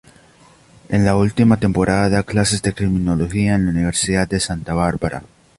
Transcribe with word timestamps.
En 0.89 1.05
la 1.05 1.15
última 1.15 1.57
temporada 1.57 2.09
da 2.09 2.23
clases 2.31 2.63
de 2.63 2.73
criminología 2.73 3.53
en 3.53 3.65
la 3.65 3.69
Universidad 3.73 4.27
de 4.27 4.39
Santa 4.39 4.73
Bárbara. 4.73 5.21